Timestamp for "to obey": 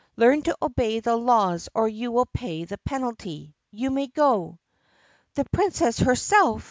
0.43-0.99